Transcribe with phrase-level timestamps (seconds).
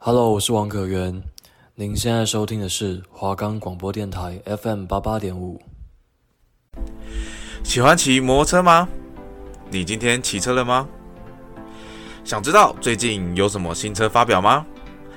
[0.00, 1.20] Hello，我是王可元。
[1.74, 5.60] 您现在收听的是华冈广播电台 FM 八八点五。
[7.64, 8.88] 喜欢骑摩托车吗？
[9.68, 10.88] 你今天骑车了吗？
[12.22, 14.64] 想知道最近有什么新车发表吗？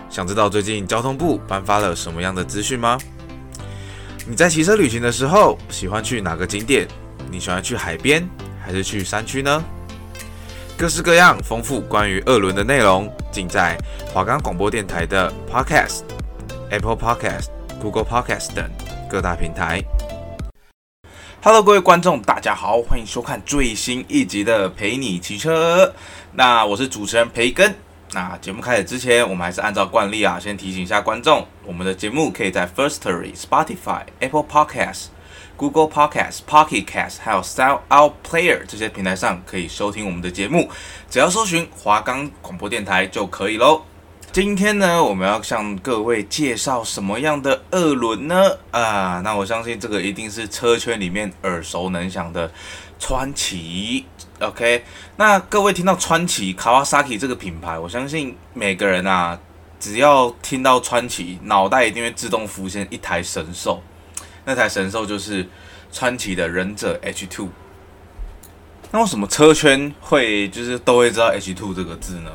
[0.09, 2.97] 想知道最近交通部颁发了什么样的资讯吗？
[4.27, 6.87] 你在骑车旅行的时候，喜欢去哪个景点？
[7.29, 8.27] 你喜欢去海边
[8.59, 9.63] 还是去山区呢？
[10.81, 13.77] 各式各样丰富关于二轮的内容，尽在
[14.11, 15.99] 华冈广播电台的 Podcast、
[16.71, 18.67] Apple Podcast、Google Podcast 等
[19.07, 19.79] 各大平台。
[21.43, 25.85] Hello，各位观众，大家好，欢迎收看最新一集的《陪你骑车》。
[26.31, 27.75] 那我是主持人培根。
[28.13, 35.09] 那节目开始之前，我们还是按照惯例啊，先提醒一下观众，我们的节目可以在 Firstory、Spotify、Apple Podcast。
[35.57, 40.69] Google Podcast、Pocket Cast，还有 SoundOut Player 这些平台上可以收听我们的节目，
[41.09, 43.83] 只要搜寻华冈广播电台就可以喽。
[44.31, 48.57] 今天呢，我们要向各位介绍什么样的二轮呢？
[48.71, 52.49] 啊，那我相信这个一定是车圈里面耳熟能详的
[52.97, 54.05] 川崎。
[54.39, 54.85] OK，
[55.17, 59.37] 那各位听到川崎 Kawasaki 这个品牌，我相信每个人啊，
[59.81, 63.83] 只要听到川崎，脑袋一定会自动浮现一台神兽。
[64.51, 65.47] 那台神兽就是
[65.93, 67.47] 川崎的忍者 H Two。
[68.91, 72.29] 那为什么车圈会就是都会知道 H Two 这个字呢？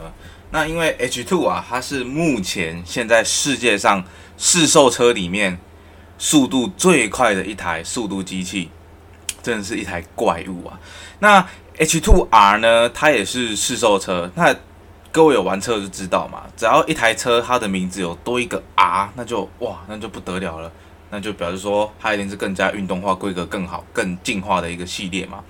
[0.50, 4.02] 那因为 H Two 啊，它是目前现在世界上
[4.38, 5.58] 市售车里面
[6.16, 8.70] 速度最快的一台速度机器，
[9.42, 10.80] 真的是一台怪物啊。
[11.18, 14.30] 那 H Two R 呢，它也是市售车。
[14.34, 14.56] 那
[15.12, 20.72] 各位有玩车就知道嘛，只要一台车它的名字有多一个 R，那就哇，那就不得了了。
[21.10, 25.42] 那就表示说，它一定是更加运动化、规格更好、更进化的一个系列嘛。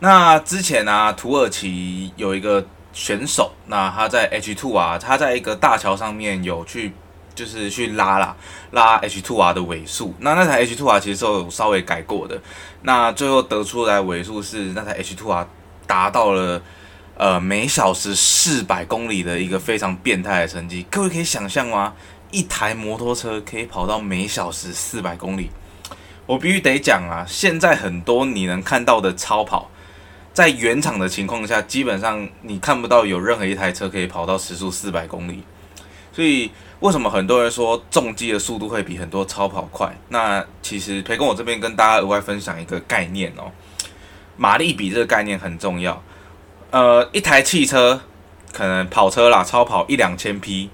[0.00, 6.92] 那之前啊，土耳其有一个选手，那他在 H2 啊，他在一个大桥上面有去，
[7.34, 8.36] 就是去拉啦，
[8.72, 10.14] 拉 H2R 的尾数。
[10.18, 12.40] 那那台 H2R 其实是有稍微改过的。
[12.82, 15.46] 那最后得出来尾数是那台 H2R
[15.86, 16.60] 达到了
[17.16, 20.84] 呃每小时四百公里的一个非常变态的成绩。
[20.90, 21.94] 各位可以想象吗？
[22.34, 25.50] 一台摩托车可以跑到每小时四百公里，
[26.26, 27.24] 我必须得讲啊！
[27.28, 29.70] 现在很多你能看到的超跑，
[30.32, 35.44] 在原厂的情况下，基本上你看不到有任何一台车可以跑到时速四百公里。
[36.12, 36.50] 所以
[36.80, 39.96] 为什么很多人说重机的速度会比很多超跑快？
[40.08, 43.52] 那其实培根我这边跟大家额外分享一个概念哦，
[44.36, 46.02] 马力比这个概念很重要。
[46.72, 48.00] 呃，一台汽车
[48.52, 50.68] 可能跑车啦，超跑一两千匹。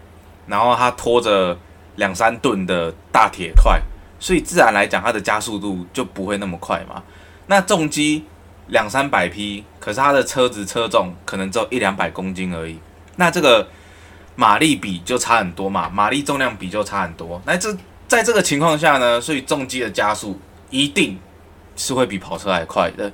[0.50, 1.56] 然后它拖着
[1.94, 3.80] 两三吨的大铁块，
[4.18, 7.02] 所以自然来讲，它的加速度就不会那么快嘛。
[7.46, 8.24] 那重机
[8.66, 12.78] 两三百匹，可是它的车子车重可能只有一两百公斤而已，
[13.16, 13.68] 那这个
[14.34, 17.40] 马力比就差很多嘛，马力重量比就差很多。
[17.46, 17.74] 那这
[18.08, 20.38] 在这个情况下呢，所以重机的加速
[20.70, 21.18] 一定
[21.76, 23.10] 是会比跑车还快的。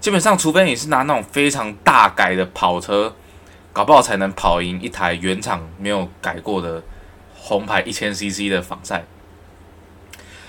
[0.00, 3.14] 基本上，除非你是拿那种非常大改的跑车。
[3.72, 6.82] 搞不好才能跑赢一台原厂没有改过的
[7.34, 9.04] 红牌一千 CC 的仿赛。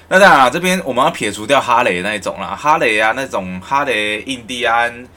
[0.07, 5.07] 那当然啊，这边我们要撇除掉哈雷那一种啦，哈雷啊那种哈雷、印第安、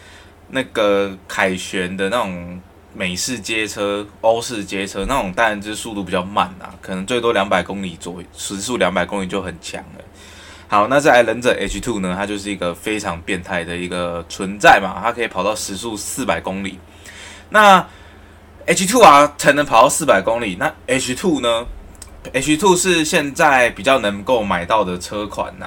[0.51, 2.61] 那个凯旋的那种
[2.93, 10.05] 美式街车、欧式街车那种，当然就是速度比较慢啦，可能最多两百公里左右，时速两百公里就很强了。
[10.69, 16.79] 好，那再来忍者 H2 呢，它就是一个非常变态的一个存在嘛，它可以跑到时速四百公里。
[17.53, 17.87] 那
[18.67, 21.67] H2R 才能跑到四百公里，那 H2 呢
[22.33, 25.67] ？H2 是现在比较能够买到的车款呐、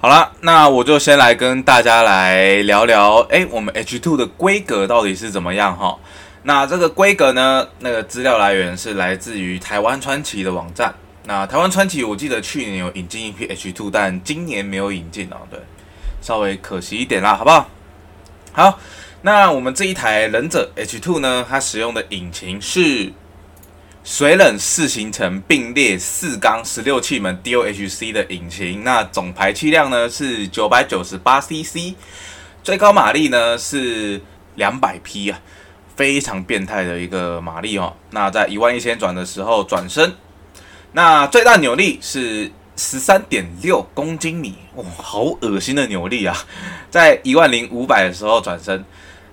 [0.00, 5.96] 好了，那我就先来跟大家来聊聊，哎、我们 H2 的规格到底是怎么样哈？
[6.42, 10.94] 那这个规格呢，那个资料来源是来自于台湾川崎的网站。
[11.24, 15.58] 那台湾川崎，我记得去年有引进一批 H2，但今年没有引进哦，对，
[16.20, 17.70] 稍微可惜一点啦，好不好？
[18.52, 18.78] 好。
[19.26, 23.10] 那我们这一台忍者 H2 呢，它使用的引擎是
[24.04, 31.94] 水冷四行程并列四缸十六气门 DOHC 的引擎，那总排气量呢是九百九十八 CC，
[32.62, 34.20] 最高马力呢是
[34.56, 35.40] 两百匹啊，
[35.96, 37.96] 非常变态的一个马力哦。
[38.10, 40.12] 那在一万一千转的时候转身，
[40.92, 46.36] 那最大扭力是十三点六公斤米，哇，好恶心的扭力啊！
[46.90, 48.84] 在一万零五百的时候转身。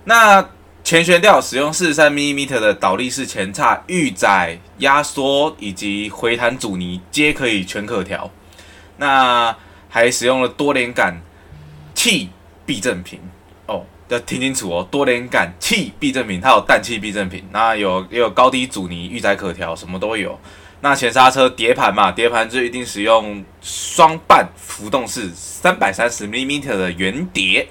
[0.04, 0.48] 那
[0.84, 8.30] 前悬吊使用四十三 mm 的倒立式前叉，预载、压缩以及回弹阻尼皆可以全可调。
[8.96, 9.56] 那
[9.88, 11.20] 还使用了多连杆
[11.94, 12.30] 气
[12.66, 13.20] 避震屏
[13.66, 20.38] 哦，要听清楚哦，多连杆气避震屏，它有氮气避震屏，那有也有高低阻尼、预载可调，什么都有。
[20.80, 27.68] 那前刹车碟盘嘛，碟盘就一定使用双半浮动式三百三十 mm 的圆碟，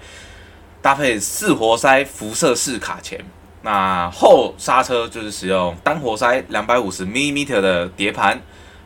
[0.81, 3.23] 搭配四活塞辐射式卡钳。
[3.63, 8.41] 那后刹车就是使用单活塞两百五十 mm 的碟盘，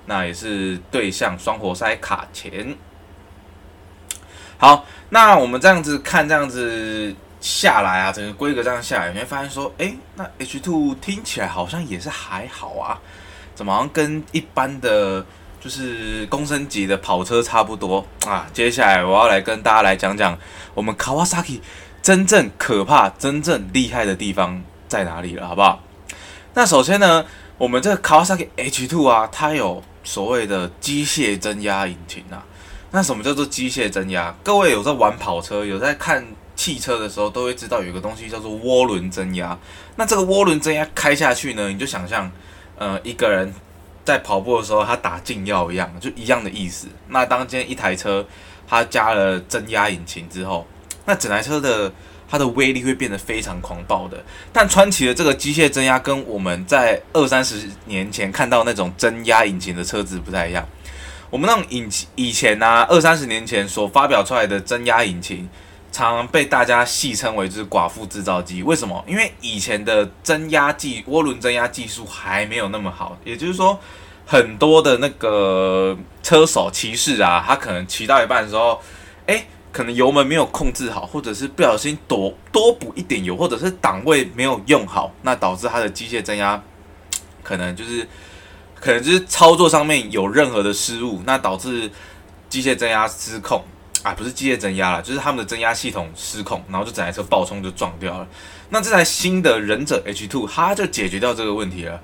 [0.05, 2.75] 那也是对向双活塞卡钳。
[4.57, 12.99] 好，那我们这样子看，这样子下来啊，整个规格这样下来，你会发现说，哎，那 H2 听起来好像也是还好啊。
[13.53, 15.25] 怎么好像跟一般的
[15.65, 18.45] 就是公升级的跑车差不多啊？
[18.53, 20.37] 接下来我要来跟大家来讲讲
[20.75, 21.59] 我们 Kawasaki
[22.03, 25.81] 真正可怕、真正厉害的地方在哪里了，好不好？
[26.53, 27.25] 那首先呢，
[27.57, 32.45] 我们这个 Kawasaki H2 啊，它有所谓的机械增压引擎啊。
[32.91, 34.35] 那什么叫做机械增压？
[34.43, 36.23] 各位有在玩跑车、有在看
[36.55, 39.57] 汽车的时候，都会知道有个东西叫做涡轮增压。
[39.95, 42.31] 那这个涡轮增压开下去呢，你就想象。
[42.77, 43.53] 呃，一个人
[44.05, 46.87] 在跑步的时候，他打禁药一样，就一样的意思。
[47.09, 48.25] 那当今天一台车
[48.67, 50.65] 它加了增压引擎之后，
[51.05, 51.91] 那整台车的
[52.29, 54.23] 它的威力会变得非常狂暴的。
[54.53, 60.63] 但川崎的这个机械增压跟我们在二三十年前看到那种增压引擎的车子不太一样。
[61.31, 65.49] 我们那种引以前啊，二三十年前所发表出来的增压引擎。
[65.95, 69.01] 常被大家戏称为就是寡妇制造机，为什么？
[69.07, 73.79] 因为以前的增压技涡轮增压技术还没有那么好，也就是说，
[74.25, 78.81] 很多的那个车手骑士啊，他可能骑到一半的时候，
[79.25, 86.61] 哎，可能油门没有控制好，或者是不小心多多补一点油，或者是档位没有用好，那导致它的机械增压
[87.41, 88.05] 可能就是
[88.81, 91.89] 可能就是操作上面有任何的失误，那导致
[92.49, 93.63] 机械增压失控。
[94.05, 98.27] 啊，不是机械增压了，就是他们的增压系统失控，然后就整台车爆冲就撞掉了。
[98.69, 101.99] 那这台新的忍者 H2，它就解决掉这个问题了。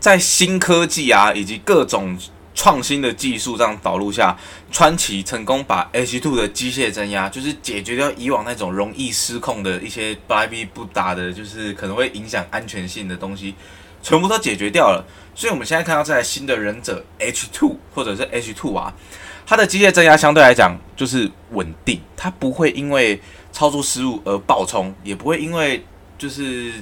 [0.00, 2.18] 在新科技啊以及各种
[2.52, 4.36] 创新的技术这样导入下，
[4.72, 13.54] 川崎成功把 H2 的机械增压，就是解决掉以往那种容易失控的一些不拉不打的，就是可能会影响安全性的东西，
[14.02, 15.06] 全部都解决掉了。
[15.36, 18.92] 所以我们现在看到这台新的忍者 H2 或者是 H2 啊。
[19.46, 23.20] 它的机械增压相对来讲就是稳定，它不会因为
[23.52, 25.86] 操作失误而爆冲，也不会因为
[26.18, 26.72] 就是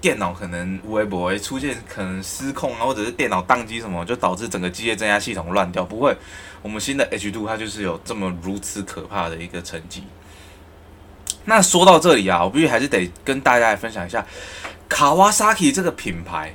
[0.00, 5.84] 电脑可能微博出现可能失控啊，或者是电脑宕机什么，就导致整个机械增压系统乱掉。
[5.84, 6.16] 不会，
[6.62, 10.04] 我们新的 H2 它就是有这么如此可怕的一个成绩。
[11.46, 14.24] 那说到这里啊，我必须还是得跟大家来分享一下
[14.88, 16.54] Kawasaki 这个品牌。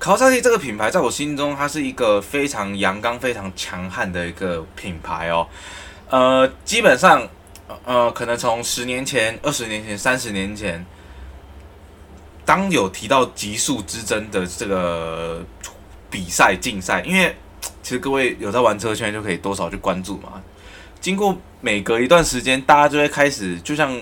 [0.00, 5.46] Kawasaki 这个品牌在我心中，它是一个非常阳刚、非常强悍的一个品牌哦。
[6.08, 7.28] 呃，基本上，
[7.84, 10.84] 呃，可能从十年前、二十年前、三十年前，
[12.46, 15.44] 当有提到极速之争的这个
[16.10, 17.36] 比赛竞赛，因为
[17.82, 20.42] 其实各位有在玩车圈，就可以多少去关注嘛。
[20.98, 23.94] 经过每隔一段时间，大家就会开始，就像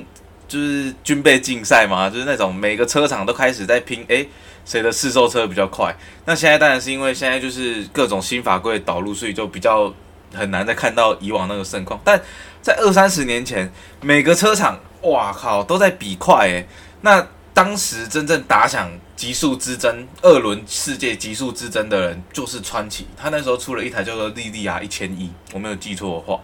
[0.46, 4.28] 就是军备竞赛嘛，就是那种每个车厂都开始在拼，诶。
[4.68, 5.96] 谁的试售车比较快？
[6.26, 9.90] 那现在当然是因为现在就是各种新法规导入，所以就比较
[10.34, 11.98] 很难再看到以往那个盛况。
[12.04, 12.20] 但
[12.60, 13.72] 在二三十年前，
[14.02, 16.68] 每个车厂哇靠都在比快诶。
[17.00, 26.38] 那当时真正打响极速之争、二轮世界极速之争的人就是川崎，他那时候出了一台叫做莉莉亚一千一，我没有记错的话。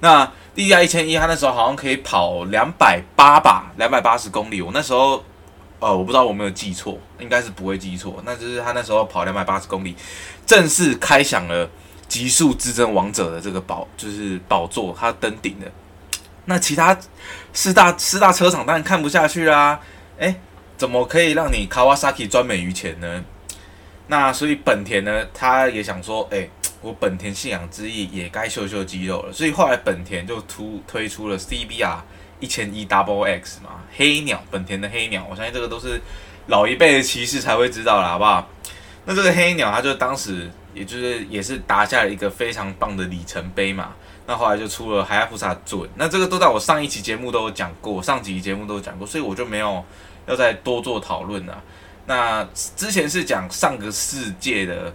[0.00, 0.24] 那
[0.56, 4.60] 莉莉亚一千一，他那时候好像可以跑两百八吧，两百八十公里。
[4.60, 5.24] 我那时候。
[5.82, 8.22] 呃，我不知道我没有记错，应该是不会记错。
[8.24, 9.96] 那就是他那时候跑两百八十公里，
[10.46, 11.68] 正式开响了
[12.06, 15.66] 极速之争王者的这个宝，就是宝座，他登顶了。
[16.44, 16.96] 那其他
[17.52, 19.80] 四大四大车厂当然看不下去啦，
[20.18, 20.36] 诶，
[20.78, 23.24] 怎么可以让你 Kawasaki 专美于前呢？
[24.06, 26.48] 那所以本田呢，他也想说，诶，
[26.80, 29.32] 我本田信仰之翼也该秀秀肌肉了。
[29.32, 31.98] 所以后来本田就突推出了 CBR。
[32.42, 36.00] 一千一 Double X 嘛，黑鸟，本田的黑鸟，我相信这个都是
[36.48, 38.48] 老一辈的骑士才会知道了，好不好？
[39.04, 43.92] 那这个黑鸟，它就当时也就是也是打下了一个非常棒的里程碑嘛。
[44.26, 49.84] 那后来就出了海亚菩萨准，那这个都在我上一期节目都有讲过，上几期节目都有讲过，所以我就没有
[50.26, 51.62] 要再多做讨论了。
[52.06, 52.46] 那
[52.76, 54.92] 之前是讲上个世界的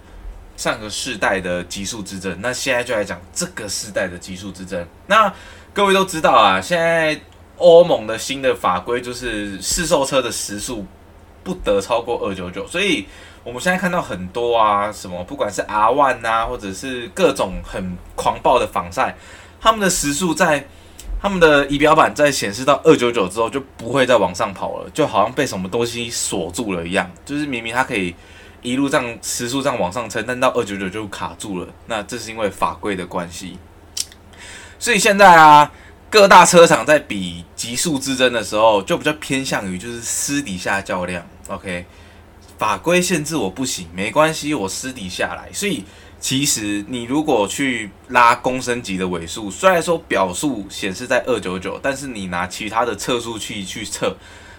[0.58, 4.86] 上个世代的极速之争，那现在就来讲这个世代的极速之争。
[5.08, 5.34] 那
[5.74, 7.18] 各位都知道啊，现在。
[7.58, 10.86] 欧盟的新的法规就是试售车的时速
[11.44, 13.06] 不得超过二九九，所以
[13.44, 19.16] 我们现在看到很多啊，什么不管是 R One 啊，或者是各种很狂暴的防晒，
[19.60, 20.68] 他们的时速在
[21.22, 27.12] 他他们的仪表板在显示到二九九之后就不会再往上跑了，就好像被什么东西锁住了一样。
[27.26, 28.16] 就是明明它可以
[28.62, 31.68] 一路这样时速这样往上撑，但到二九九就卡住了。
[31.88, 33.58] 那这是因为法规的关系。
[34.80, 35.70] 所以现在啊，
[36.10, 41.26] 各大车厂在比极速之争的时候，就比较偏向于就是私底下较量。
[41.48, 41.86] OK，
[42.58, 45.52] 法规限制我不行，没关系，我私底下来。
[45.54, 45.84] 所以。
[46.20, 54.18] 其实你如果去拉公升级的尾数，虽然说表数显示在二九九，但是你拿其他的测速器去测，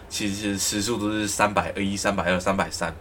[0.09, 2.95] 其实时速都是三百二一、三百二、三百三。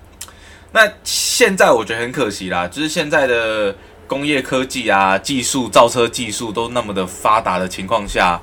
[0.72, 3.76] 那现在我觉得很可惜啦，就是现在的
[4.08, 8.42] 工业科技啊、技术、造车技术都那么的发达的情况下，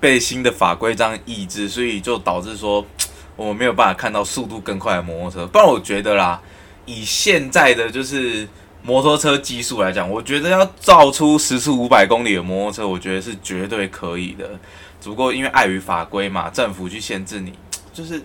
[0.00, 2.84] 被新的法规这样抑制，所以就导致说
[3.36, 5.46] 我们没有办法看到速度更快的摩托车。
[5.46, 6.40] 不然我觉得啦，
[6.86, 8.48] 以现在的就是。
[8.84, 14.58] 摩托车技术来讲，我觉得要造出时速五百公里的摩托车，我觉得是绝对可以的。
[15.00, 17.52] 只不过因为碍于法规嘛，政府去限制你，
[17.92, 18.20] 就是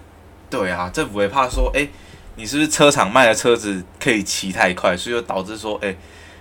[0.49, 1.87] 对啊，政府也怕说，哎，
[2.37, 5.95] 你是不是车厂卖的车子可以骑太快，所以就导致说，哎，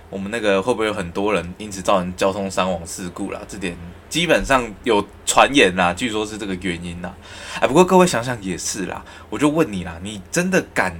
[0.09, 3.41] 我们那个会不会有很多人因此造成交通伤亡事故啦？
[3.47, 3.75] 这点
[4.09, 7.13] 基本上有传言啦，据说是这个原因啦。
[7.59, 10.97] 哎，不过各位想想也是啦，我就问你啦，你真的敢？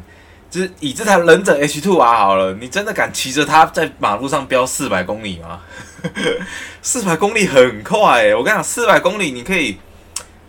[0.50, 5.62] 就是以这台忍者 H2R 好了，你真的敢骑着它在马路上飙四百公里吗？
[6.82, 9.78] 四百公里很快诶，我跟你讲，四百公里你可以，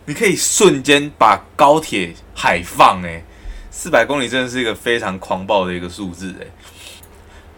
[0.05, 3.23] 你可以瞬间把高铁海放诶，
[3.69, 6.49] 四百公里真的是一个非常狂暴的一个数字诶。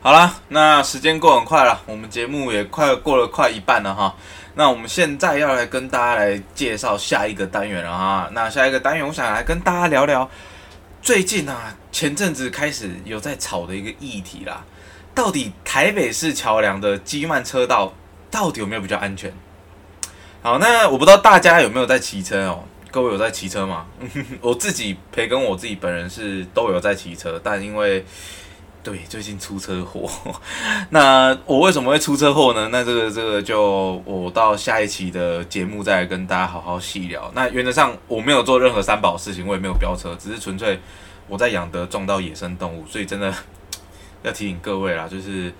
[0.03, 4.15] 好啦，那时间过很快了，我们节目也快过了快一半了哈。
[4.55, 8.27] 那我们现在要来跟大家来介绍下一个单元了哈。
[8.31, 10.27] 那下一个单元，我想来跟大家聊聊。
[11.03, 14.65] 最近啊，前阵子开始有在炒的一个议题啦，
[15.13, 17.93] 到底台北市桥梁的机慢车道
[18.31, 19.31] 到底有没有比较安全？
[20.41, 22.63] 好，那我不知道大家有没有在骑车哦？
[22.89, 23.85] 各位有在骑车吗？
[24.41, 28.03] 我自己培根我自己本人是都有在骑车，但因为。
[28.83, 30.09] 对，最近出车祸。
[30.89, 32.67] 那我为什么会出车祸呢？
[32.71, 37.31] 那这个这个就我到下一期的节目再跟大家好好细聊。
[37.35, 40.79] 那原则上我没有做任何三宝事情，我也没有飙车，只是纯粹
[41.27, 43.31] 我在养德撞到野生动物，所以真的
[44.23, 45.53] 要提醒各位啦，就是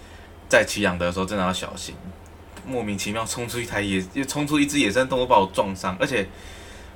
[0.49, 1.93] 在骑养德的时候真的要小心，
[2.65, 6.27] 莫名其妙冲出一台野，又冲出一只野生动物把我撞伤，而且。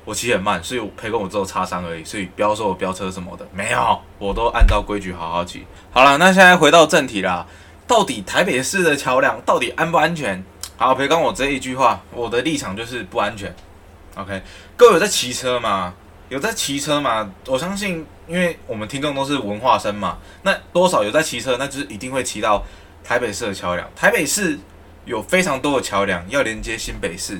[0.05, 5.65] 我骑很慢，所以我赔过我之后擦伤而已，所以不要说我飙车什么的，没有，我都按照规矩好好骑。
[5.91, 7.45] 好了，那现在回到正题啦，
[7.87, 10.43] 到底台北市的桥梁到底安不安全？
[10.77, 13.53] 好，赔刚我这一句话，我的立场就是不安全。
[14.15, 14.43] OK，
[14.77, 15.93] 各位有在骑车吗？
[16.29, 17.31] 有在骑车吗？
[17.47, 22.63] 我相信，因为我们听众都是文化生嘛，那多少有在骑车，那就是一定会骑到
[23.03, 23.89] 台北市的桥梁。
[23.95, 24.59] 台北市
[25.05, 27.39] 有非常多的桥梁要连接新北市，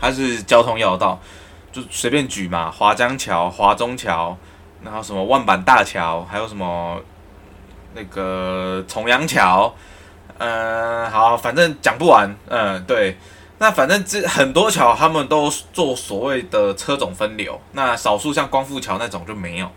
[0.00, 1.20] 它是交通要道。
[1.74, 4.36] 就随便举嘛，华江桥、华中桥，
[4.84, 7.00] 然后什么万板大桥，还有什么
[7.94, 9.74] 那个重阳桥，
[10.38, 13.18] 嗯，好，反正讲不完，嗯，对，
[13.58, 19.68] 那反正这很多桥他们都做所谓的车种分流，那少数像光复桥那种就没有。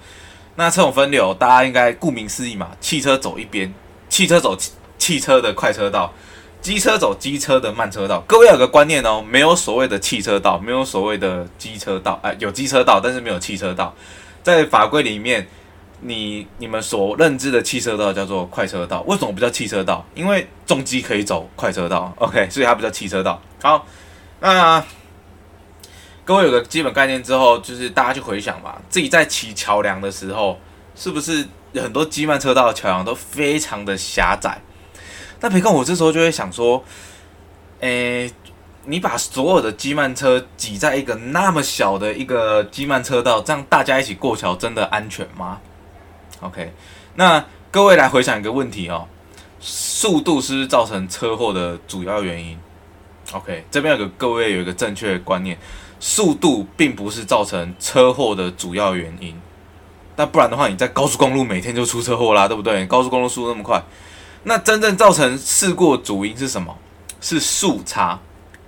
[0.55, 3.73] 那车种分流，大家应该顾名思义嘛，汽车走一边，
[4.07, 4.55] 汽车走
[4.99, 6.13] 汽车的快车道。
[6.61, 13.93] 机车走机车的慢车道，各位有个观念哦，没有所谓的汽车道，没有所谓的机车道，哎，有机车道，但是没有汽车道。
[14.43, 15.47] 在法规里面，
[16.01, 20.05] 你你们所认知的汽车道叫做快车道，为什么不叫汽车道？
[20.13, 23.41] 因为重机可以走快车道，OK，所以它不叫汽车道。
[23.61, 23.85] 好，
[24.39, 24.83] 那
[26.25, 30.59] 各位有个基本概念之后，就是大家去回想吧，自己在骑桥梁的时候，
[30.95, 34.59] 是不是很多机慢车道的桥梁都非常的狭窄？
[35.39, 36.83] 那别看我这时候就会想说，
[37.81, 38.31] 诶、
[38.85, 45.59] 你把所有的机慢车挤在一个那么小的一个机慢车道，这样大家一起过桥真的安全吗
[46.41, 46.71] ？OK，
[47.15, 49.07] 那各位来回想一个问题哦，
[49.59, 52.57] 速度是是造成车祸的主要原因
[53.33, 55.57] ？OK，这边有个各位有一个正确的观念，
[55.99, 59.39] 速度并不是造成车祸的主要原因。
[60.15, 62.85] 那不然的话，你在高速公路每天就出车祸啦，对不对？
[62.87, 63.79] 高速公路速度那么快。
[64.43, 66.77] 那真正造成事故的主因是什么？
[67.19, 68.19] 是速差。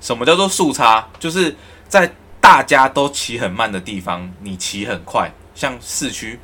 [0.02, 1.08] 什么叫做速差？
[1.20, 1.56] 就是
[1.88, 6.40] 在大家都骑很慢的地方，你骑很快，像市区，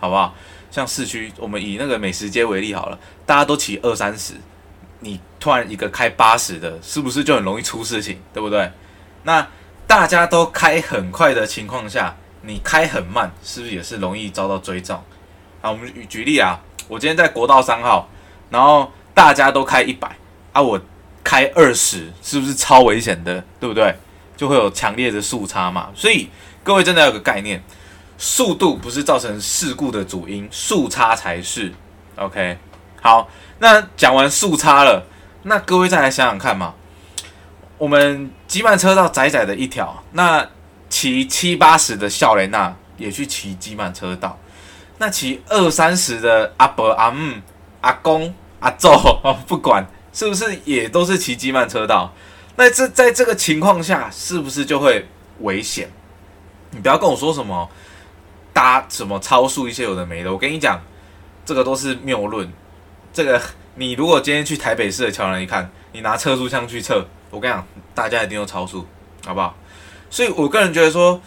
[0.00, 0.34] 好不好？
[0.70, 4.34] 像市区，我们以那个美食街为例好了，大家都骑二三十，
[5.00, 8.18] 你突然一个开八十的，是不是就很容易出事情？
[8.32, 8.72] 对不对？
[9.22, 9.46] 那
[9.86, 15.04] 大家都开很快的情况下，你开很慢，是不是也是容易遭到追撞？
[15.60, 18.08] 好，我们举例啊，我今天在国道三号。
[18.54, 20.16] 然后大家都开一百
[20.52, 20.80] 啊，我
[21.24, 23.42] 开二十，是不是超危险的？
[23.58, 23.92] 对不对？
[24.36, 25.88] 就会有强烈的速差嘛。
[25.92, 26.28] 所以
[26.62, 27.60] 各位真的要有个概念，
[28.16, 31.72] 速度不是造成事故的主因，速差才是。
[32.14, 32.56] OK，
[33.02, 35.04] 好，那讲完速差了，
[35.42, 36.74] 那各位再来想想看嘛，
[37.76, 40.48] 我们机慢车道窄窄的一条，那
[40.88, 44.38] 骑七八十的笑雷娜也去骑机慢车道，
[44.98, 47.34] 那骑二三十的阿伯阿姆
[47.80, 48.32] 阿公
[48.64, 52.10] 阿祖哦，不管是不是也都是骑机慢车道，
[52.56, 55.06] 那这在这个情况下是不是就会
[55.40, 55.90] 危险？
[56.70, 57.68] 你不要跟我说什么
[58.54, 60.80] 搭什么超速一些有的没的，我跟你讲。
[61.46, 62.50] 这个都是谬论。
[63.12, 63.38] 这个
[63.74, 68.86] 你如果今天去台北市的桥梁一看，你拿测速枪去测，我跟你讲，大家一定都超速，
[69.26, 69.54] 好不好？
[70.08, 71.20] 所以我个人觉得说，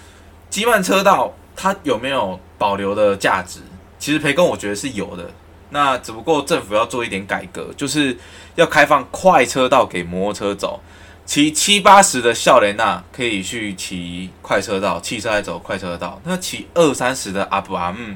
[0.50, 3.60] 机慢车道它有没有保留的价值？
[4.00, 5.30] 其实培根我觉得是有的。
[5.70, 8.18] 那只不过政府要做一点改革，就是
[8.56, 10.82] 要开放快车道给摩托车走，
[11.26, 16.22] 骑七八十的少年仔可以去骑快车道，汽车来走快车道。
[16.24, 18.16] 那骑二三十的阿布阿姆。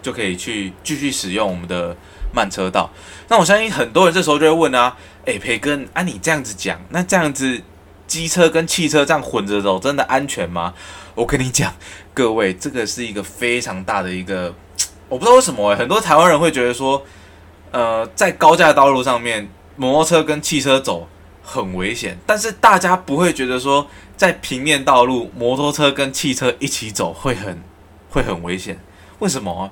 [0.00, 1.94] 就可以去继续使用我们的
[2.32, 2.88] 慢车道。
[3.26, 7.60] 那我相信很多人这时候就会问啊，诶，培根，按你这样子讲，那这样子
[8.06, 10.72] 机车跟汽车这样混着走，真的安全吗？
[11.16, 11.74] 我跟你讲，
[12.14, 14.54] 各位，这个是一个非常大的一个，
[15.08, 17.02] 我不知道为什么诶，很多台湾人会觉得说，
[17.70, 21.08] 呃，在高架道路上面，摩托车跟汽车走
[21.42, 23.86] 很危险，但是大家不会觉得说，
[24.16, 27.62] 在平面道路，摩托车跟汽车一起走会很
[28.10, 28.78] 会很危险，
[29.20, 29.70] 为什么？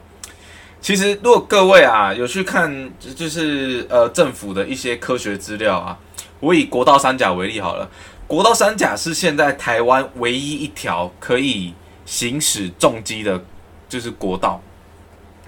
[0.80, 5.98] 其实，如果各位啊有去看，就是呃政府的一些科学资料啊，
[6.38, 7.90] 我以国道三甲为例好了。
[8.26, 11.74] 国道三甲是现在台湾唯一一条可以
[12.04, 13.44] 行驶重机的，
[13.88, 14.60] 就是国道。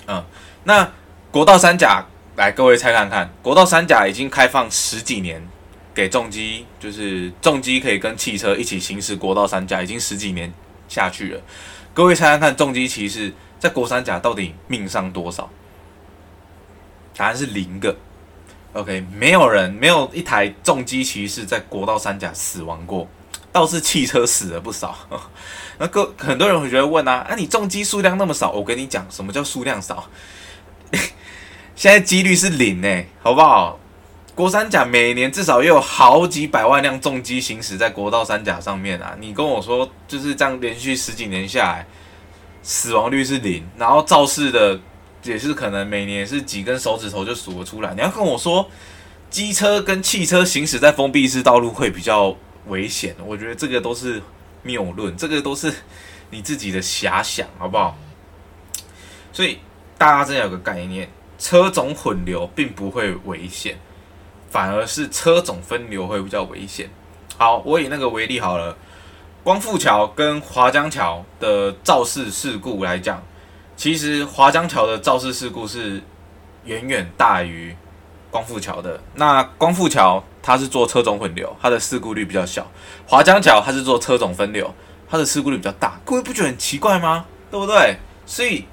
[0.09, 0.25] 嗯，
[0.65, 0.91] 那
[1.31, 5.47] 国道三甲，来各位猜看看，国道三甲已经开放十几年，
[5.95, 10.53] 给重机，就是重机可以跟汽车一起行驶国道三甲，已经十几年
[10.89, 11.41] 下去了。
[11.95, 13.33] 各位猜猜看，重机骑士。
[13.59, 15.51] 在国三甲到底命伤多少？
[17.17, 17.97] 答案是零个。
[18.73, 23.09] OK，没有人，没有一台重机骑士在国道三甲死亡过，
[23.59, 24.97] 倒是汽车死了不少。
[25.79, 30.09] 那个很多人会觉得问啊，啊你重机数量那么少，我跟你讲，什么叫数量少？
[31.75, 33.79] 现在几率是零诶，好不好？
[34.35, 39.17] 国三甲每年至少也有好几百万辆重机行驶在国道三甲上面啊！
[39.19, 41.87] 你跟我说就是这样连续十几年下来。
[42.63, 44.79] 死亡率是零，然后肇事的
[45.23, 47.95] 也是可能每年是几根手指头就数得出来。
[47.95, 48.69] 你要跟我说，
[49.31, 54.21] 机车跟汽车行驶在封闭式道路会比较危险，我觉得这个都是
[54.63, 55.73] 谬论，这个都是
[56.31, 57.97] 你自己的遐想，好不好？
[59.33, 59.59] 所以
[59.97, 63.79] 大家真的有个概念，车种混流并不会危险，
[64.51, 66.91] 反而是车种分流会比较危险。
[67.37, 68.77] 好，我以那个为例好了。
[69.45, 73.23] 光复桥跟华江桥的肇事事故来讲，
[73.77, 76.03] 其实华江桥的肇事事故是
[76.65, 77.75] 远远大于
[78.31, 79.01] 光复桥的。
[79.15, 82.63] 那光复桥它是做车种混流，它的事故率比较小；
[83.07, 84.75] 华江桥它是做车种分流，
[85.07, 86.01] 它的事故率比较大。
[86.07, 87.27] 各位不觉得很奇怪吗？
[87.51, 87.99] 对不对？
[88.25, 88.65] 所以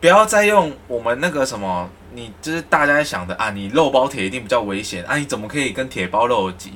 [0.00, 6.72] 不要再用我们那个什么，你就是大家想的啊，你肉包铁一定比较危险啊，你怎么可以跟铁包肉挤？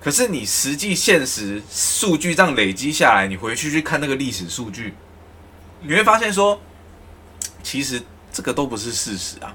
[0.00, 4.94] 可是你实际现实数据这样累积下来，你回去去看那个历史数据，
[5.82, 6.58] 你会发现说，
[7.62, 8.00] 其实
[8.32, 9.54] 这个都不是事实啊，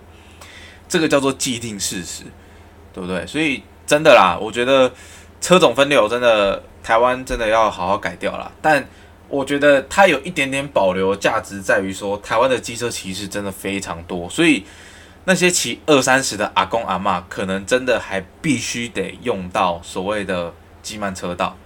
[0.87, 2.21] 这个叫做既定事实，
[2.93, 3.25] 对不对？
[3.25, 4.91] 所以真的啦，我觉得
[5.41, 8.51] 车种分流真的台湾真的要好好改掉啦。
[8.61, 8.87] 但
[9.27, 14.65] 我觉得它有一点点保留价值，在于说台湾的机车骑士真的非常多，所以。
[15.27, 21.57] 那些骑二三十的阿公阿嬷，可能真的还必须得用到所谓的机慢车道，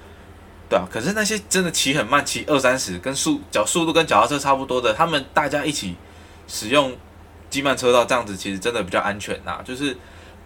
[0.69, 0.87] 对啊。
[0.89, 5.97] 可是那些真的骑很慢，骑二三十，跟速脚速度跟脚踏车差不多的，他们大家一起
[6.47, 6.95] 使用
[7.49, 9.97] 机慢车道，这样子其实真的比较安全呐，就是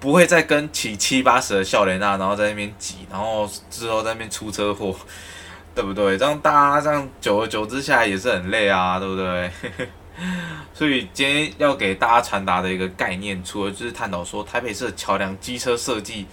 [0.04, 4.94] 不会再跟骑七八十的少年啊，然后在那边挤，然后之后在那边出车祸，
[5.74, 6.18] 对不对？
[6.18, 9.50] 这样大家这样久而久之下来也是很累啊，对不对？
[10.76, 16.26] 所以今天要给大家传达的一个概念，除了就是探讨说台北市的桥梁机车设计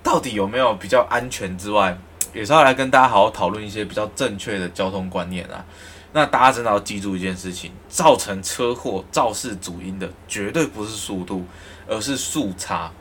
[0.00, 1.98] 到底有没有比较安全之外，
[2.32, 5.64] 也是要来跟大家好好讨论一些比较正确的交通观念啊。
[6.12, 11.44] 那大家真的要记住一件事情：造成车祸肇事主因的绝对不是速度，
[11.88, 12.92] 而是速差。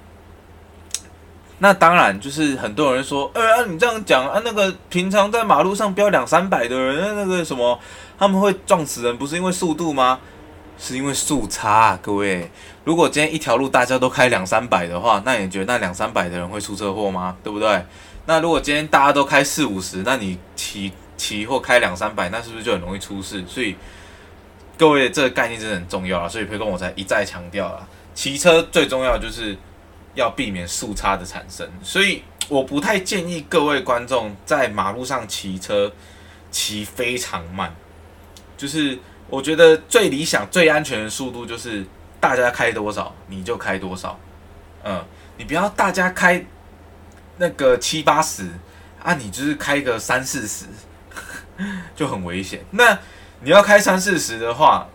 [1.59, 7.79] 那当然就是很多人说，呃、欸，啊，你这样讲啊，那个平常在马路上飙两三百的人，那个什么。
[8.19, 10.19] 他们会撞死人，不是因为速度吗？
[10.75, 12.49] 是因为速差，各位。
[12.83, 17.37] 如果今天一条路大家都开两三百的话，那你觉得那两三百的人会出车祸吗？
[17.43, 17.85] 对不对？
[18.25, 23.43] 那如果今天大家都开四五十，那你骑骑或开两三百，那是不是就很容易出事？
[23.47, 23.75] 所以
[24.79, 26.27] 各位这个概念真的很重要啊！
[26.27, 29.55] 所以培根我才一再强调啊，骑车最重要就是
[30.17, 31.65] 要避免速差的产生。
[31.81, 35.89] 所以我不太建议各位观众在马路上骑车
[36.51, 37.73] 骑非常慢，
[38.57, 38.99] 就是
[39.29, 41.85] 我觉得最理想、最安全的速度就是
[42.19, 44.19] 大家开多少你就开多少，
[44.83, 45.01] 嗯，
[45.37, 46.45] 你不要大家开。
[47.39, 48.47] 那个七八十
[49.03, 50.65] 啊，你就是开个三四十，
[51.95, 52.65] 就很危险。
[52.71, 52.97] 那
[53.41, 54.89] 你要开三四十的话，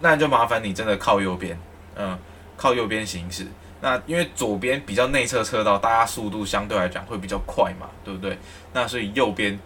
[0.00, 1.60] 那就麻烦你真的靠右边，
[1.96, 2.18] 嗯，
[2.56, 3.46] 靠右边行驶。
[3.84, 8.38] 那因为左边比较内侧车道，大家速度相对来讲会比较快嘛，对不对？
[8.72, 9.60] 那所以右边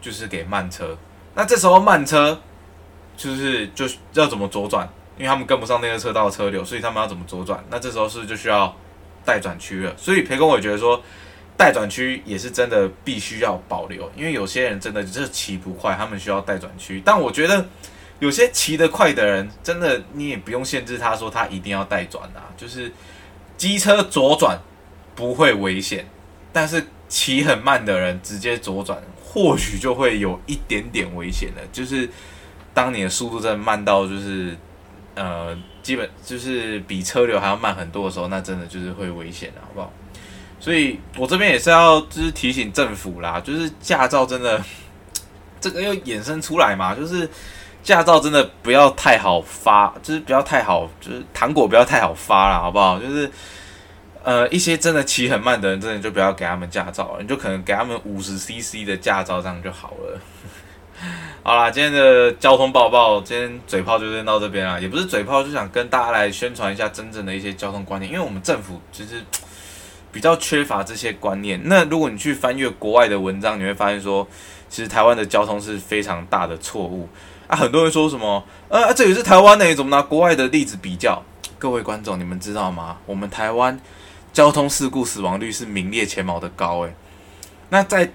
[0.00, 0.94] 就是给慢车。
[1.34, 2.38] 那这时候慢车
[3.16, 4.86] 就是就要怎么左转？
[5.16, 7.64] 因为他们跟不上内侧车道的车流，所以他们要怎么左转？
[7.70, 8.76] 那这时候是不是就需要
[9.24, 9.96] 待转区了？
[9.96, 11.02] 所以培根我觉得说。
[11.56, 17.00] 待转区也是真的必须要保留，因为有些人真的就是骑不快，他们需要待转区。
[17.04, 17.64] 但我觉得
[18.18, 22.90] 有些骑得快的人，真的你也不用限制他说他一定要待转啊，就是
[23.56, 24.58] 机车左转
[25.14, 26.06] 不会危险，
[26.52, 31.62] 但是骑很慢的人直接左转，或许就会有一点点危险了。
[31.72, 32.08] 就是
[32.72, 34.56] 当你的速度真的慢到就是
[35.14, 39.92] 呃，基本就是比车流还要慢很多的时候，那真的就是会危险了，好不好？
[40.58, 44.60] 所以我这边也是要就是提醒政府啦，就是驾照真的
[45.60, 47.28] 这个又衍生出来嘛，就是
[47.84, 52.98] 驾照真的不要太好发，就是不要太好，就是糖果不要太好发啦，好不好？
[52.98, 53.30] 就是
[54.24, 60.18] 呃一些真的骑很慢的人，真的就不要给他们驾照了，你就可能给他们五十 CC 的驾照这样就好了。
[61.44, 69.22] 好啦，今天的交通报报，今天嘴炮就先到这边啦，也不是嘴炮，就想跟大家来宣传一下真正的一些交通观念，因为我们政府其实。
[70.14, 71.60] 比较缺乏这些观念。
[71.64, 74.24] 那如果你去翻阅国外的文章，你会发现说，
[74.68, 77.08] 其实台湾的交通是非常大的错误
[77.54, 81.22] 很多人说什么，呃，这也是台湾的，你怎么拿国外的例子比较？
[81.58, 82.96] 各位观众，你们知道吗？
[83.06, 83.80] 我们台湾
[84.32, 86.94] 交通事故死亡率是名列前茅的高诶。
[87.70, 88.12] 那在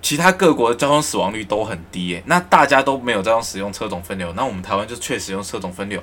[0.00, 2.22] 其他各国的交通死亡率都很低诶。
[2.26, 6.02] 那大家都没有这样使用车种分流，那我们台湾就确实用车种分流，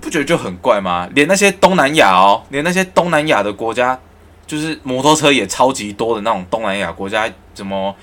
[0.00, 1.08] 不觉得就很怪吗？
[1.14, 3.98] 连那些东南亚哦，连那些东南亚的国家。
[4.46, 7.96] 就是摩托车也超级多的那种东南亚国家，什么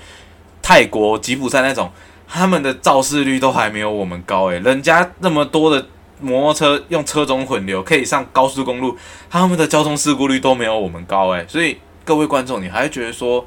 [0.60, 1.88] 泰国、吉普赛那种，
[2.34, 5.86] 他们的肇事率都还没有我们高诶，人家那么多的
[6.18, 8.96] 摩托车用车种混流可以上高速公路，
[9.28, 11.44] 他们的交通事故率都没有我们高诶。
[11.46, 13.46] 所以各位观众，你还觉得说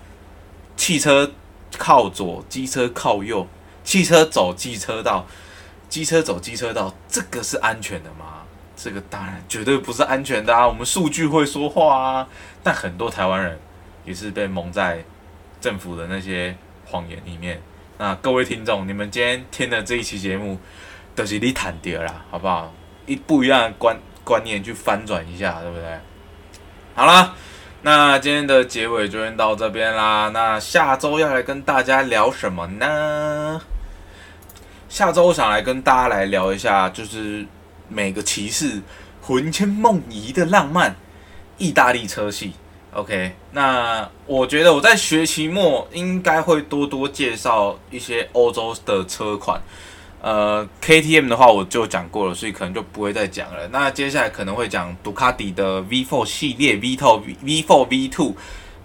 [0.78, 1.32] 汽车
[1.80, 3.48] 靠左，机车靠右，
[3.84, 5.26] 汽车走机车道，
[5.90, 8.44] 机车走机车道，这个是安全的吗？
[8.76, 10.68] 这个当然绝对不是安全的啊！
[10.68, 12.28] 我们数据会说话啊，
[12.62, 13.58] 但很多台湾人
[14.06, 15.04] 也是被蒙在
[15.60, 17.60] 政府的那些谎言里面。
[17.98, 20.60] 那各位听众，你们今天听的这一期节目
[21.16, 22.74] 都是你谈掉了，好不好？
[23.06, 26.00] 一不一样的观观念去翻转一下，对不对？
[26.94, 27.34] 好啦，
[27.82, 30.30] 那今天的结尾就先到这边啦。
[30.34, 33.62] 那下周要来跟大家聊什么呢？
[34.90, 37.46] 下周我想来跟大家来聊一下，就是。
[37.88, 38.82] 每个骑士
[39.22, 40.96] 魂牵梦萦的浪漫，
[41.60, 42.54] 意大利车系。
[42.96, 49.62] OK，那我觉得我在学期末应该会多多介绍一些欧洲的车款。
[50.22, 53.68] 呃，KTM 的话我就讲过了，所以可能就不会再讲了。
[53.68, 58.34] 那接下来可能会讲杜卡迪的 V4 系列，V4、V4、V2，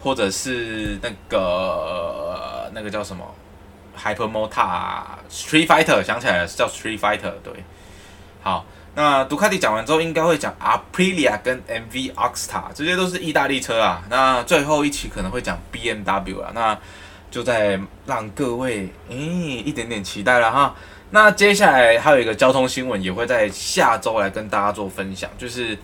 [0.01, 3.25] 或者是那个那个叫什么
[3.97, 7.35] Hypermota Street Fighter，想起来了，是叫 Street Fighter。
[7.45, 7.55] 对，
[8.43, 8.67] 好。
[8.97, 14.03] 那杜卡迪讲完之后，应该会讲 Aprilia 跟 MV Oxta，这些都是意大利车啊。
[14.11, 16.77] 那最后一期可能会讲 BMW 啊，那
[17.31, 19.17] 就在让各位诶
[19.65, 20.75] 一点点期待了哈。
[21.11, 25.79] 那接下来还有一个交通新闻，也会在下周来跟大家做分享，就是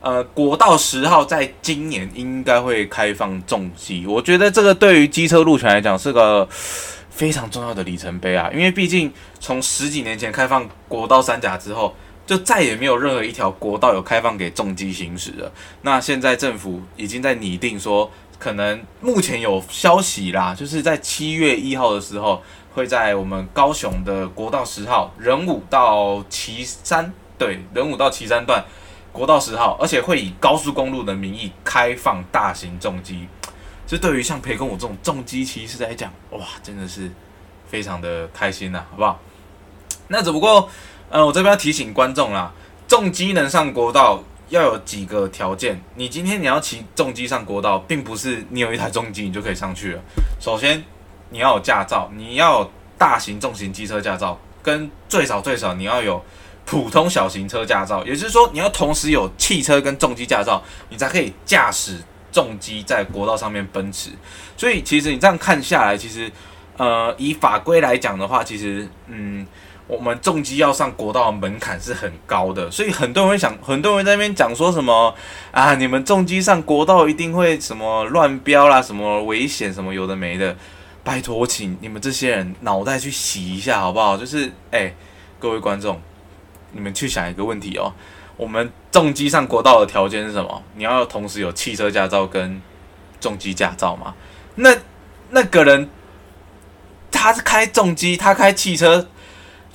[0.00, 6.48] 呃国道十号在今年应该会开放重机，我觉得这个对于机车路权来讲是个
[7.10, 11.94] 非常重要的里程碑啊，因为毕竟从十几年前开放国道三甲之后。
[12.26, 15.52] 就再也没有任何一条国道有开放给重机行驶了。
[15.82, 22.42] 那现在政府已经在拟定说，可能目前有消息啦，就是在七月一号的时候，
[22.74, 28.64] 会在我们高雄的国道十号仁武到旗山，对，仁武到旗山段
[29.12, 33.28] 国道十号，而且会以高速公路的名义开放大型重机。
[33.86, 37.08] 这对于像培根我这种重机骑士来讲，哇，真的是
[37.68, 39.20] 非常的开心呐，好不好？
[40.08, 40.68] 那只不过。
[41.08, 42.52] 呃，我这边要提醒观众啦，
[42.88, 45.80] 重机能上国道，要有几个条件。
[45.94, 50.00] 你今天你要骑重机上国道，并不是你有一台重机你就可以上去了。
[50.40, 50.84] 首先，
[51.30, 56.20] 你要有驾照，你要有大型重型机车驾照，跟最少最少你要有
[56.64, 61.98] 普通小型车驾照，也就是说你要同时有汽车跟重机驾照，你才可以驾驶
[62.32, 64.10] 重机在国道上面奔驰。
[64.56, 66.30] 所以其实你这样看下来，其实
[66.76, 69.46] 呃以法规来讲的话，其实嗯。
[69.88, 75.14] 我们重机要上国道的门槛是很高的，所以很多人会想，很多人在那边讲说什么
[75.52, 80.56] 啊，你们重机上国道一定会什么乱飙啦，什么危险，什么有的没的。
[81.04, 84.16] 拜托，请你们这些人脑袋去洗一下好不好？
[84.16, 84.92] 就是，哎，
[85.38, 86.00] 各位观众，
[86.72, 87.94] 你们去想一个问题哦，
[88.36, 90.62] 我们重机上国道的条件是什么？
[90.74, 92.60] 你要同时有汽车驾照跟
[93.20, 94.16] 重机驾照吗？
[94.56, 94.76] 那
[95.30, 95.88] 那个人
[97.12, 99.06] 他是开重机，他开汽车。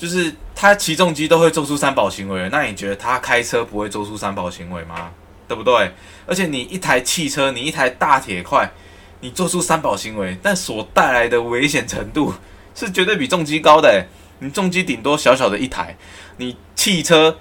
[0.01, 5.11] 就是他骑重机都会做出三宝行为，那你觉得他开车不会做出三宝行为吗？
[5.47, 5.91] 对不对？
[6.25, 8.71] 而且你一台汽车，你一台大铁块，
[9.19, 12.33] 你做出三宝行为，但所带来的危险程度
[12.73, 14.07] 是绝对比重机高的。
[14.39, 15.95] 你重机顶多小小的一台，
[16.37, 17.37] 你汽车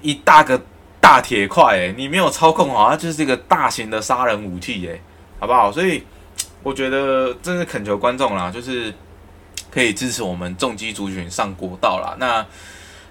[0.00, 0.62] 一大个
[1.00, 5.00] 大铁块，哎，你没有操控好，它就是一个大型的杀人武器，哎，
[5.40, 5.72] 好不好？
[5.72, 6.04] 所以
[6.62, 8.94] 我觉得真是恳求观众啦，就是。
[9.74, 12.14] 可以支持我们重机族群上国道啦。
[12.20, 12.46] 那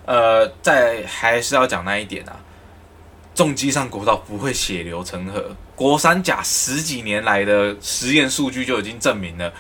[0.06, 2.39] 呃，在还是要讲那一点啊，
[3.36, 5.54] 重机上国道不会血流成河。
[5.76, 9.52] 国三甲十几年来的实验数据就已经证明了，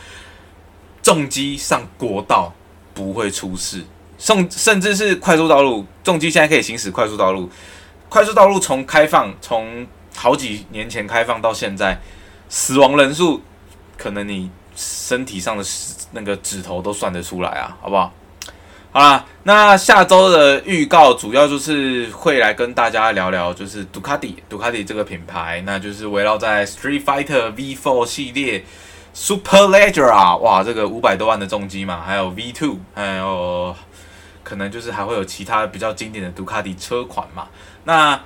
[1.01, 2.53] 重机上国道
[2.93, 3.83] 不会出事。
[4.17, 7.49] 甚甚至是快速道路，重机现在可以行驶快速道路。
[8.07, 9.85] 快速道路从开放，从
[10.15, 11.99] 好几年前开放到现在，
[12.47, 13.41] 死亡人数
[13.97, 15.63] 可能你身体上的
[16.11, 18.11] 那个指头都算得出来啊，好不好？
[18.91, 28.63] 好啦，那下周的预告主要就是会来跟大家聊聊，就是杜卡迪，杜卡迪这个品牌，那就是围绕在 Street Fighter V4 系列
[29.15, 33.75] Superleggera，哇，这个五百多万的重机嘛，还有 V2，还有
[34.43, 37.47] 可能就是还会有其他比较经典的杜卡迪车款嘛，
[37.85, 38.19] 那。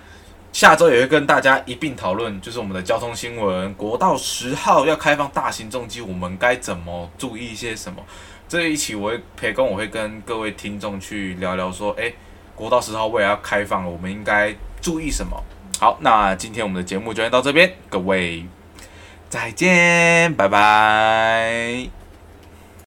[0.58, 3.72] 下周也会跟大家一并讨论，就是我们的交通新闻。
[3.76, 8.04] 国道十号要开放大型重机，我们该怎么注意一些什么？
[8.50, 12.16] 这一期我会培公，我会跟各位听众去聊聊，说，诶，
[12.56, 15.40] 国道十号未来要开放了，我们应该注意什么？
[15.80, 18.44] 好，那今天我们的节目就先到这边，各位
[19.30, 21.88] 再见，拜拜。